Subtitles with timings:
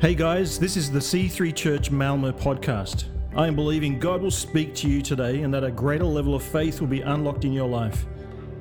[0.00, 3.06] Hey guys, this is the C3 Church Malmo podcast.
[3.34, 6.42] I am believing God will speak to you today and that a greater level of
[6.44, 8.06] faith will be unlocked in your life.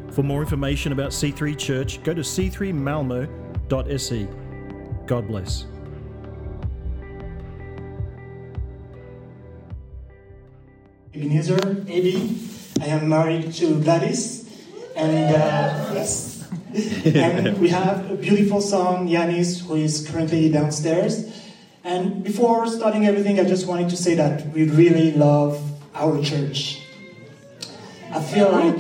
[0.10, 4.28] For more information about C3 Church, go to c3malmo.se.
[5.06, 5.68] God bless.
[11.14, 12.36] Ebinezer, Eddie.
[12.82, 14.50] I am married to Gladys,
[14.96, 16.37] and uh, yes,
[17.06, 21.26] and we have a beautiful son, Yanis, who is currently downstairs.
[21.84, 25.60] And before starting everything, I just wanted to say that we really love
[25.96, 26.82] our church.
[28.12, 28.80] I feel like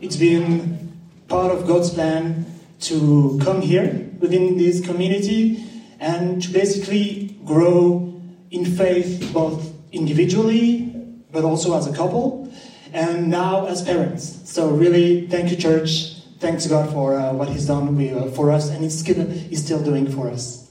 [0.00, 0.96] it's been
[1.28, 2.46] part of God's plan
[2.80, 5.62] to come here within this community
[6.00, 8.18] and to basically grow
[8.50, 10.92] in faith both individually
[11.32, 12.50] but also as a couple
[12.94, 14.40] and now as parents.
[14.50, 16.15] So really, thank you, church.
[16.38, 19.82] Thanks God for uh, what He's done uh, for us, and He's still, he's still
[19.82, 20.70] doing for us.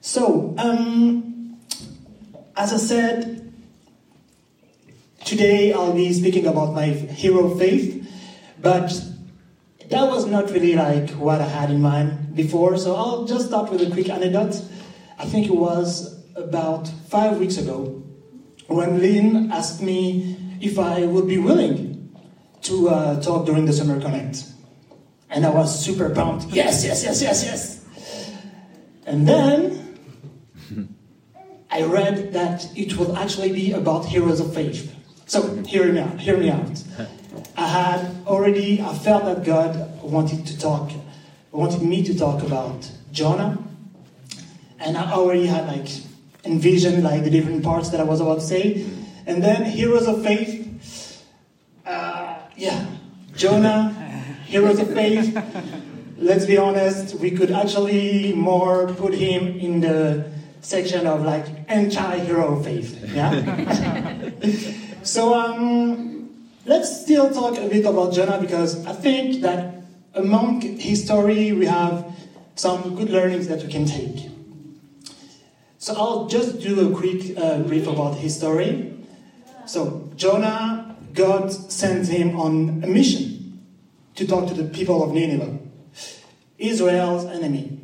[0.00, 1.58] So, um,
[2.56, 3.52] as I said,
[5.24, 8.08] today I'll be speaking about my hero faith,
[8.60, 8.88] but
[9.90, 12.76] that was not really like what I had in mind before.
[12.76, 14.62] So I'll just start with a quick anecdote.
[15.18, 18.02] I think it was about five weeks ago
[18.68, 22.16] when Lynn asked me if I would be willing
[22.62, 24.51] to uh, talk during the Summer Connect.
[25.32, 26.46] And I was super pumped.
[26.52, 27.82] Yes, yes, yes, yes, yes.
[29.06, 29.98] And then
[31.70, 34.94] I read that it will actually be about heroes of faith.
[35.26, 36.20] So hear me out.
[36.20, 36.82] Hear me out.
[37.56, 38.82] I had already.
[38.82, 40.92] I felt that God wanted to talk,
[41.50, 43.58] wanted me to talk about Jonah,
[44.78, 45.88] and I already had like
[46.44, 48.86] envisioned like the different parts that I was about to say,
[49.26, 51.24] and then heroes of faith.
[51.86, 52.84] Uh, yeah,
[53.34, 53.91] Jonah,
[54.52, 55.32] heroes of faith.
[56.18, 62.62] Let's be honest, we could actually more put him in the section of like anti-hero
[62.62, 62.90] faith.
[63.14, 63.32] Yeah.
[65.02, 66.30] so um,
[66.66, 69.82] let's still talk a bit about Jonah because I think that
[70.14, 72.04] among his story we have
[72.54, 74.28] some good learnings that we can take.
[75.78, 78.92] So I'll just do a quick uh, brief about his story.
[79.64, 83.31] So Jonah, God sent him on a mission
[84.14, 85.58] to talk to the people of Nineveh,
[86.58, 87.80] Israel's enemy.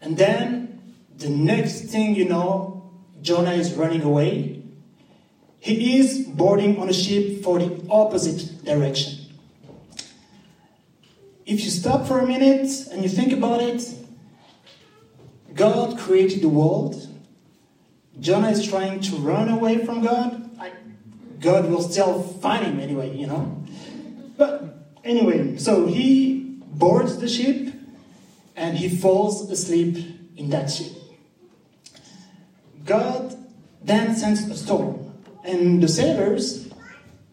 [0.00, 2.90] And then the next thing you know,
[3.22, 4.62] Jonah is running away.
[5.58, 9.26] He is boarding on a ship for the opposite direction.
[11.44, 13.82] If you stop for a minute and you think about it,
[15.54, 17.08] God created the world.
[18.20, 20.46] Jonah is trying to run away from God.
[21.40, 23.64] God will still find him anyway, you know.
[24.36, 27.74] But anyway, so he boards the ship
[28.56, 29.96] and he falls asleep
[30.36, 30.92] in that ship.
[32.84, 33.36] God
[33.82, 36.68] then sends a storm, and the sailors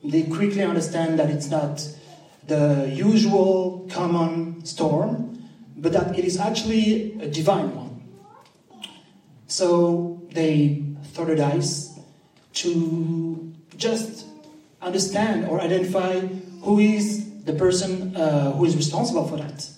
[0.04, 1.86] they quickly understand that it's not
[2.46, 8.02] the usual common storm, but that it is actually a divine one.
[9.48, 12.00] So they throw the dice
[12.54, 14.26] to just
[14.82, 16.20] understand or identify
[16.62, 19.70] who is the person uh, who is responsible for that.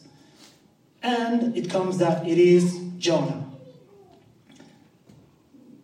[1.02, 3.46] And it comes that it is Jonah.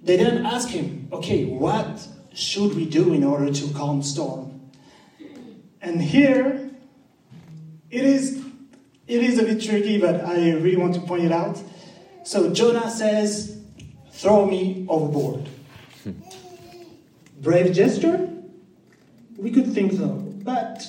[0.03, 4.69] They then ask him, okay, what should we do in order to calm the storm?
[5.81, 6.69] And here,
[7.89, 8.43] it is,
[9.07, 11.61] it is a bit tricky, but I really want to point it out.
[12.23, 13.57] So Jonah says,
[14.11, 15.47] throw me overboard.
[17.41, 18.27] Brave gesture?
[19.37, 20.07] We could think so.
[20.07, 20.87] But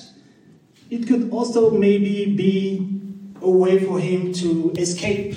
[0.89, 2.99] it could also maybe be
[3.41, 5.35] a way for him to escape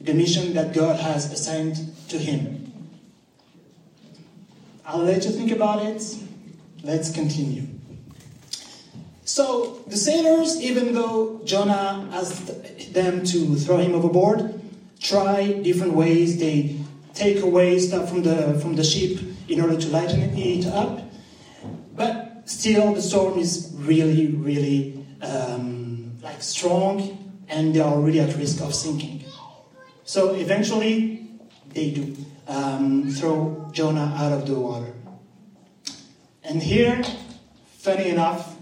[0.00, 1.76] the mission that God has assigned
[2.08, 2.72] to him.
[4.84, 6.02] I'll let you think about it.
[6.82, 7.66] Let's continue.
[9.24, 14.60] So the sailors, even though Jonah asked them to throw him overboard,
[15.00, 16.38] try different ways.
[16.38, 16.80] They
[17.14, 21.00] take away stuff from the from the ship in order to lighten it up.
[21.94, 28.36] But still, the storm is really, really um, like strong, and they are really at
[28.36, 29.24] risk of sinking.
[30.04, 31.28] So eventually,
[31.70, 32.16] they do
[32.46, 34.92] um, throw Jonah out of the water.
[36.44, 37.02] And here,
[37.78, 38.56] funny enough,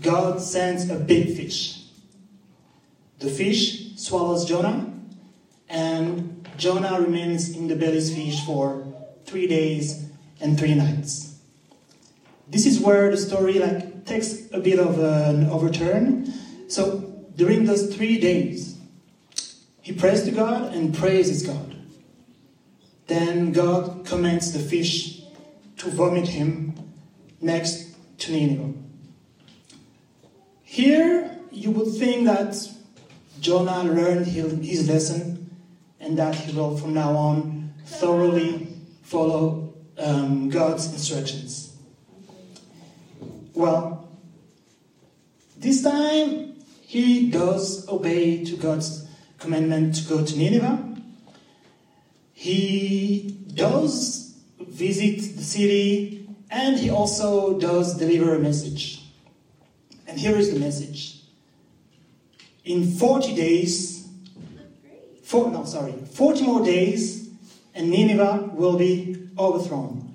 [0.00, 1.84] God sends a big fish.
[3.18, 4.92] The fish swallows Jonah,
[5.68, 8.86] and Jonah remains in the belly's fish for
[9.26, 10.06] three days
[10.40, 11.29] and three nights.
[12.50, 16.32] This is where the story like takes a bit of an overturn.
[16.68, 16.98] So
[17.36, 18.76] during those three days,
[19.80, 21.76] he prays to God and praises God.
[23.06, 25.22] Then God commands the fish
[25.78, 26.74] to vomit him
[27.40, 28.74] next to Nineveh.
[30.62, 32.56] Here, you would think that
[33.40, 35.56] Jonah learned his lesson
[35.98, 38.68] and that he will from now on thoroughly
[39.02, 41.69] follow um, God's instructions.
[43.54, 44.08] Well,
[45.56, 49.06] this time he does obey to God's
[49.38, 50.96] commandment to go to Nineveh.
[52.32, 59.02] He does visit the city and he also does deliver a message.
[60.06, 61.22] And here is the message.
[62.64, 64.08] In 40 days,
[65.22, 67.30] four, no, sorry, 40 more days,
[67.74, 70.09] and Nineveh will be overthrown.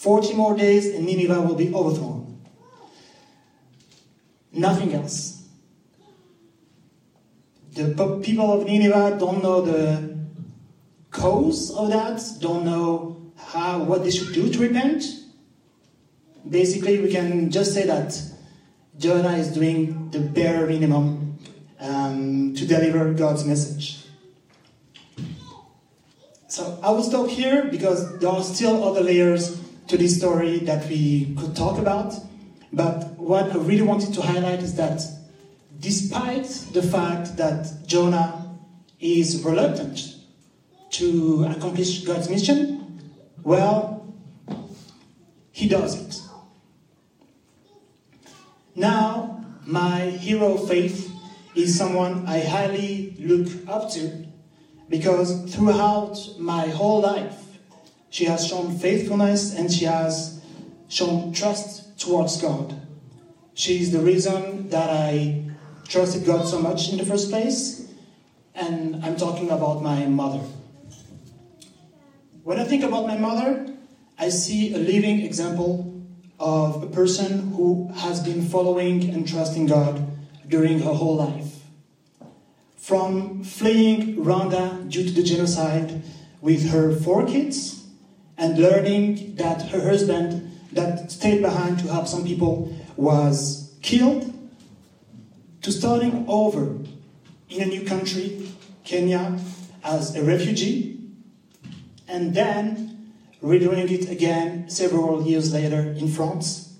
[0.00, 2.40] 40 more days, and Nineveh will be overthrown.
[4.50, 5.46] Nothing else.
[7.74, 10.18] The people of Nineveh don't know the
[11.10, 15.04] cause of that, don't know how, what they should do to repent.
[16.48, 18.18] Basically, we can just say that
[18.98, 21.38] Jonah is doing the bare minimum
[21.78, 23.98] um, to deliver God's message.
[26.48, 29.60] So I will stop here because there are still other layers
[29.90, 32.14] to this story that we could talk about.
[32.72, 35.02] But what I really wanted to highlight is that
[35.80, 38.56] despite the fact that Jonah
[39.00, 40.14] is reluctant
[40.90, 43.00] to accomplish God's mission,
[43.42, 44.14] well,
[45.50, 46.22] he does it.
[48.76, 51.10] Now, my hero faith
[51.56, 54.24] is someone I highly look up to
[54.88, 57.49] because throughout my whole life,
[58.10, 60.40] she has shown faithfulness and she has
[60.88, 62.74] shown trust towards God.
[63.54, 65.44] She is the reason that I
[65.86, 67.88] trusted God so much in the first place,
[68.54, 70.42] and I'm talking about my mother.
[72.42, 73.76] When I think about my mother,
[74.18, 76.02] I see a living example
[76.38, 80.04] of a person who has been following and trusting God
[80.48, 81.62] during her whole life.
[82.76, 86.02] From fleeing Rwanda due to the genocide
[86.40, 87.79] with her four kids
[88.40, 94.32] and learning that her husband, that stayed behind to help some people, was killed,
[95.60, 96.78] to starting over
[97.50, 98.48] in a new country,
[98.82, 99.38] Kenya,
[99.84, 100.98] as a refugee,
[102.08, 106.78] and then redoing it again several years later in France.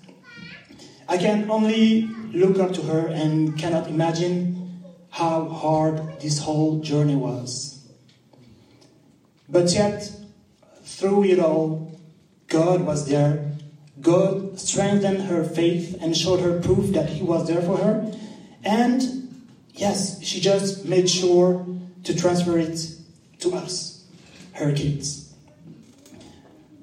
[1.07, 4.81] I can only look up to her and cannot imagine
[5.11, 7.85] how hard this whole journey was.
[9.47, 10.09] But yet,
[10.97, 11.99] through it all,
[12.47, 13.51] God was there.
[13.99, 18.13] God strengthened her faith and showed her proof that He was there for her.
[18.63, 19.01] And
[19.73, 21.65] yes, she just made sure
[22.03, 22.77] to transfer it
[23.39, 24.05] to us,
[24.53, 25.33] her kids.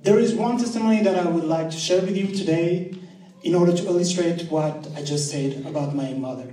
[0.03, 2.95] There is one testimony that I would like to share with you today
[3.43, 6.53] in order to illustrate what I just said about my mother.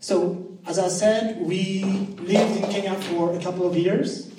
[0.00, 4.30] So, as I said, we lived in Kenya for a couple of years,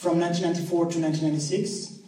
[0.00, 1.98] from 1994 to 1996.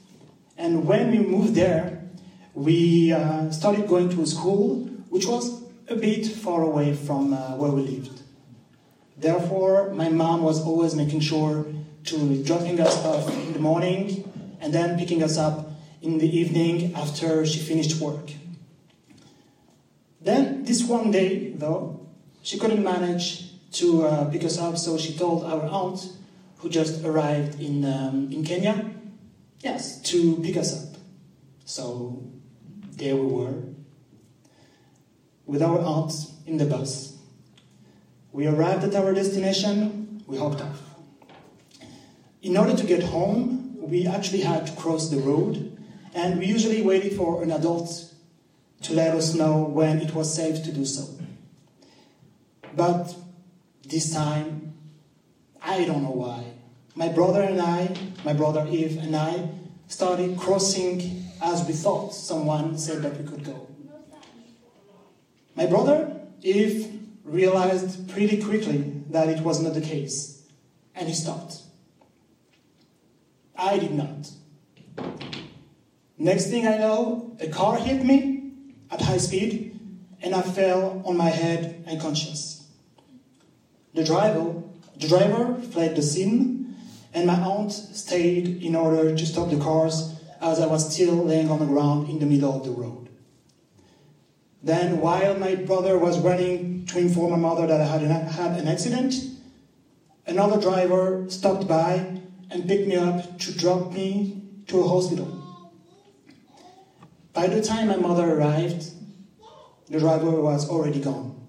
[0.56, 2.08] And when we moved there,
[2.54, 7.56] we uh, started going to a school which was a bit far away from uh,
[7.56, 8.22] where we lived.
[9.18, 11.66] Therefore, my mom was always making sure
[12.04, 14.24] to dropping us off in the morning
[14.60, 15.70] and then picking us up
[16.00, 18.32] in the evening after she finished work.
[20.22, 22.00] Then, this one day, though,
[22.42, 26.08] she couldn't manage to uh, pick us up, so she told our aunt,
[26.62, 28.88] who just arrived in, um, in Kenya,
[29.60, 30.96] yes, to pick us up.
[31.64, 32.22] So
[32.92, 33.54] there we were,
[35.44, 36.12] with our aunt
[36.46, 37.18] in the bus.
[38.30, 40.80] We arrived at our destination, we hopped off.
[42.42, 45.76] In order to get home, we actually had to cross the road,
[46.14, 48.14] and we usually waited for an adult
[48.82, 51.08] to let us know when it was safe to do so.
[52.76, 53.14] But
[53.84, 54.71] this time,
[55.72, 56.44] I don't know why.
[56.94, 59.48] My brother and I, my brother Eve and I,
[59.88, 63.68] started crossing as we thought someone said that we could go.
[65.56, 70.42] My brother Eve realized pretty quickly that it was not the case,
[70.94, 71.62] and he stopped.
[73.56, 74.30] I did not.
[76.18, 78.52] Next thing I know, a car hit me
[78.90, 79.80] at high speed,
[80.20, 82.68] and I fell on my head unconscious.
[83.94, 84.62] The driver,
[84.98, 86.76] the driver fled the scene,
[87.14, 91.50] and my aunt stayed in order to stop the cars as I was still laying
[91.50, 93.08] on the ground in the middle of the road.
[94.62, 98.58] Then, while my brother was running to inform my mother that I had an, had
[98.58, 99.14] an accident,
[100.26, 102.20] another driver stopped by
[102.50, 105.42] and picked me up to drop me to a hospital.
[107.32, 108.92] By the time my mother arrived,
[109.88, 111.40] the driver was already gone.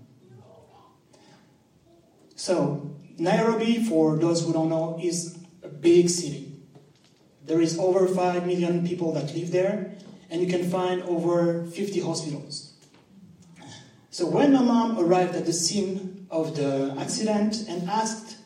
[2.35, 2.82] So,
[3.17, 6.51] Nairobi, for those who don't know, is a big city.
[7.45, 9.95] There is over 5 million people that live there,
[10.29, 12.73] and you can find over 50 hospitals.
[14.09, 18.37] So when my mom arrived at the scene of the accident and asked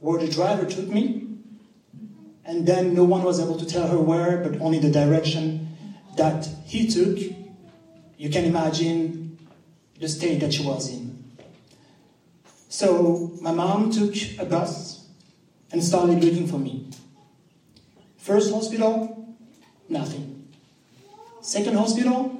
[0.00, 1.28] where the driver took me,
[2.44, 5.68] and then no one was able to tell her where, but only the direction
[6.16, 7.18] that he took,
[8.18, 9.38] you can imagine
[9.98, 11.09] the state that she was in.
[12.70, 15.04] So my mom took a bus
[15.72, 16.88] and started looking for me.
[18.16, 19.36] First hospital,
[19.88, 20.48] nothing.
[21.40, 22.32] Second hospital,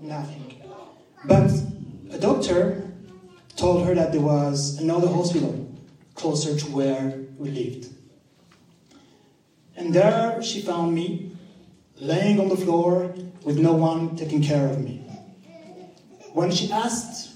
[0.00, 0.62] nothing.
[1.24, 1.50] But
[2.12, 2.84] a doctor
[3.56, 5.68] told her that there was another hospital
[6.14, 7.88] closer to where we lived.
[9.76, 11.32] And there she found me,
[11.96, 13.12] laying on the floor
[13.42, 14.98] with no one taking care of me.
[16.34, 17.31] When she asked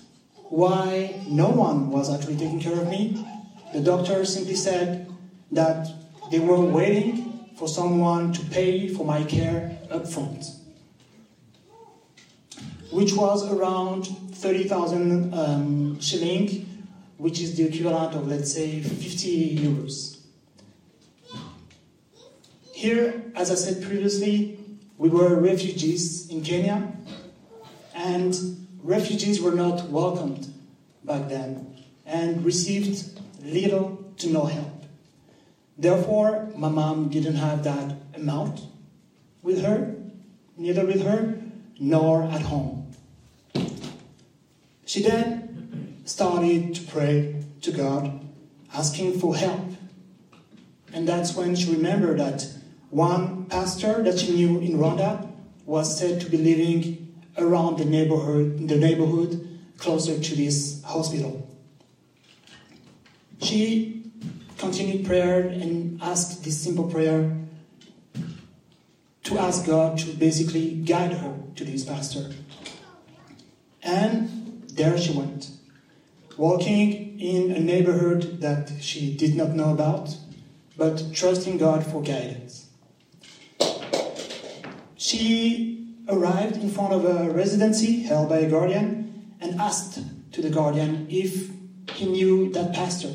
[0.51, 3.27] why no one was actually taking care of me,
[3.73, 5.11] the doctor simply said
[5.53, 5.89] that
[6.31, 10.45] they were waiting for someone to pay for my care up front,
[12.91, 16.85] which was around 30,000 um, shilling,
[17.17, 20.19] which is the equivalent of, let's say, 50 euros.
[22.73, 24.59] Here, as I said previously,
[24.99, 26.93] we were refugees in Kenya,
[27.95, 30.47] and refugees were not welcomed
[31.05, 31.75] back then
[32.07, 34.85] and received little to no help.
[35.77, 38.61] Therefore, my mom didn't have that amount
[39.43, 39.95] with her,
[40.57, 41.39] neither with her
[41.79, 42.95] nor at home.
[44.87, 48.21] She then started to pray to God,
[48.73, 49.67] asking for help.
[50.93, 52.49] And that's when she remembered that
[52.91, 55.29] one pastor that she knew in Rwanda
[55.67, 57.06] was said to be living
[57.39, 61.49] around the neighborhood, the neighborhood closer to this hospital.
[63.41, 64.11] She
[64.59, 67.37] continued prayer and asked this simple prayer
[69.25, 72.31] to ask God to basically guide her to this pastor.
[73.83, 75.51] And there she went,
[76.37, 80.17] walking in a neighborhood that she did not know about,
[80.77, 82.69] but trusting God for guidance.
[84.97, 89.99] She arrived in front of a residency held by a guardian and asked
[90.33, 91.51] to the guardian if
[91.93, 93.15] he knew that pastor.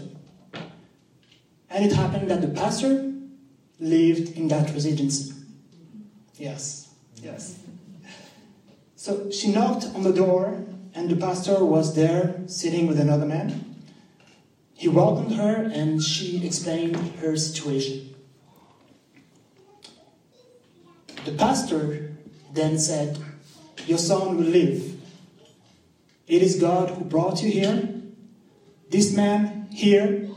[1.69, 3.13] And it happened that the pastor
[3.79, 5.33] lived in that residency.
[6.36, 6.89] Yes,
[7.21, 7.60] yes.
[8.95, 13.75] So she knocked on the door, and the pastor was there sitting with another man.
[14.74, 18.15] He welcomed her, and she explained her situation.
[21.25, 22.11] The pastor
[22.53, 23.17] then said,
[23.86, 25.00] Your son will live.
[26.27, 27.89] It is God who brought you here.
[28.89, 30.29] This man here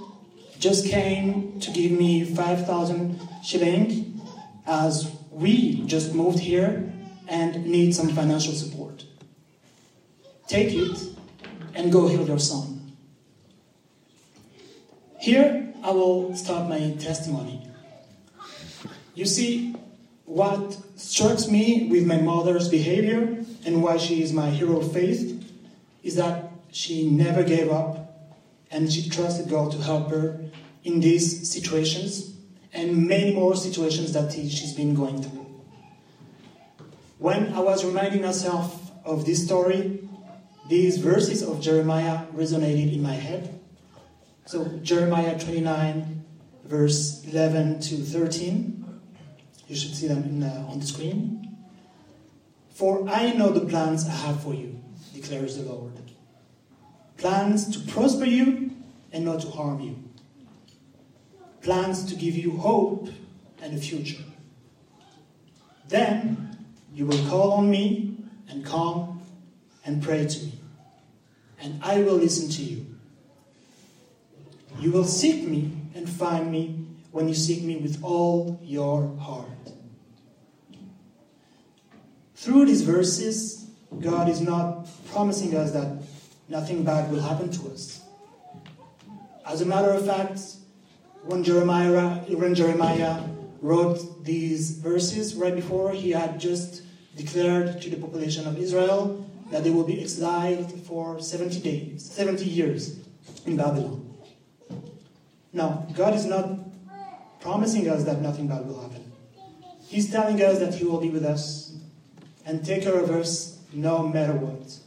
[0.59, 4.21] just came to give me 5,000 shilling
[4.67, 6.93] as we just moved here
[7.29, 9.05] and need some financial support.
[10.47, 10.99] Take it
[11.75, 12.93] and go heal your son.
[15.19, 17.67] Here I will start my testimony.
[19.15, 19.75] You see,
[20.27, 25.53] what strikes me with my mother's behavior and why she is my hero of faith
[26.03, 28.33] is that she never gave up
[28.71, 30.41] and she trusted God to help her
[30.83, 32.35] in these situations
[32.73, 35.47] and many more situations that she's been going through.
[37.19, 40.09] When I was reminding myself of this story,
[40.69, 43.61] these verses of Jeremiah resonated in my head.
[44.47, 46.25] So, Jeremiah 29,
[46.65, 48.84] verse 11 to 13.
[49.69, 51.57] You should see them in, uh, on the screen.
[52.71, 54.81] For I know the plans I have for you,
[55.15, 55.93] declares the Lord.
[57.17, 58.73] Plans to prosper you
[59.13, 59.97] and not to harm you.
[61.63, 63.09] Plans to give you hope
[63.63, 64.23] and a future.
[65.89, 66.59] Then
[66.93, 68.17] you will call on me
[68.49, 69.23] and come
[69.87, 70.59] and pray to me,
[71.61, 72.87] and I will listen to you.
[74.81, 79.47] You will seek me and find me when you seek me with all your heart.
[82.35, 86.03] Through these verses, God is not promising us that
[86.49, 88.03] nothing bad will happen to us.
[89.47, 90.41] As a matter of fact,
[91.23, 93.23] when Jeremiah, when Jeremiah
[93.63, 96.83] wrote these verses right before, he had just
[97.15, 102.45] declared to the population of Israel that they will be exiled for 70 days, 70
[102.45, 102.99] years
[103.47, 104.01] in Babylon.
[105.53, 106.74] Now, God is not
[107.45, 109.13] promising us that nothing bad will happen.
[109.87, 111.77] He's telling us that He will be with us
[112.47, 114.79] and take care of us no matter what,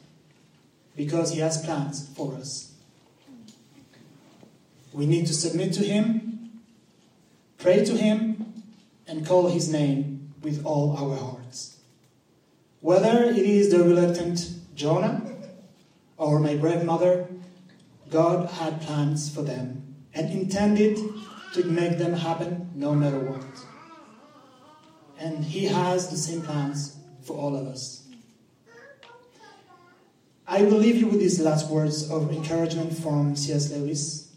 [0.96, 2.74] because He has plans for us.
[4.92, 6.64] We need to submit to Him,
[7.60, 8.64] pray to Him,
[9.08, 11.78] and call His name with all our hearts.
[12.82, 15.22] Whether it is the reluctant Jonah
[16.18, 17.28] or my brave mother,
[18.10, 20.98] God had plans for them and intended
[21.54, 23.46] to make them happen no matter what.
[25.20, 28.08] And He has the same plans for all of us.
[30.48, 33.72] I will leave you with these last words of encouragement from C.S.
[33.72, 34.32] Lewis.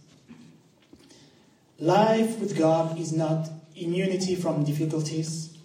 [1.78, 5.56] Life with God is not immunity from difficulties,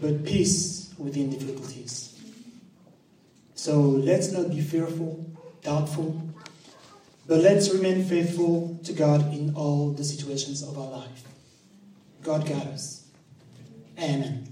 [0.00, 2.18] but peace within difficulties.
[3.54, 5.24] So let's not be fearful,
[5.62, 6.25] doubtful,
[7.26, 11.24] but let's remain faithful to God in all the situations of our life.
[12.22, 13.06] God got us.
[13.98, 14.46] Amen.